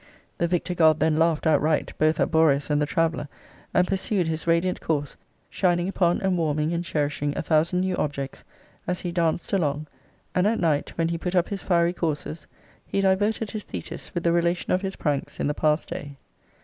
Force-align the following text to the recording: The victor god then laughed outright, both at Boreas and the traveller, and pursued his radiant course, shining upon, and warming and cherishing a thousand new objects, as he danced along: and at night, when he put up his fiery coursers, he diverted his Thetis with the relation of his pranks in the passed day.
The 0.39 0.47
victor 0.47 0.73
god 0.73 0.99
then 0.99 1.19
laughed 1.19 1.45
outright, 1.45 1.93
both 1.99 2.19
at 2.19 2.31
Boreas 2.31 2.71
and 2.71 2.81
the 2.81 2.87
traveller, 2.87 3.27
and 3.71 3.87
pursued 3.87 4.27
his 4.27 4.47
radiant 4.47 4.81
course, 4.81 5.15
shining 5.47 5.87
upon, 5.87 6.21
and 6.21 6.39
warming 6.39 6.73
and 6.73 6.83
cherishing 6.83 7.37
a 7.37 7.43
thousand 7.43 7.81
new 7.81 7.95
objects, 7.97 8.43
as 8.87 9.01
he 9.01 9.11
danced 9.11 9.53
along: 9.53 9.85
and 10.33 10.47
at 10.47 10.59
night, 10.59 10.91
when 10.97 11.09
he 11.09 11.19
put 11.19 11.35
up 11.35 11.49
his 11.49 11.61
fiery 11.61 11.93
coursers, 11.93 12.47
he 12.87 12.99
diverted 13.01 13.51
his 13.51 13.63
Thetis 13.63 14.11
with 14.15 14.23
the 14.23 14.31
relation 14.31 14.73
of 14.73 14.81
his 14.81 14.95
pranks 14.95 15.39
in 15.39 15.45
the 15.45 15.53
passed 15.53 15.89
day. 15.89 16.17